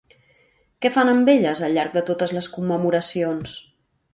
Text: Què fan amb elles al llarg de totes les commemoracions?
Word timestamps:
Què 0.85 0.91
fan 0.95 1.11
amb 1.11 1.29
elles 1.35 1.61
al 1.67 1.77
llarg 1.79 1.99
de 1.99 2.05
totes 2.09 2.35
les 2.39 2.51
commemoracions? 2.57 3.55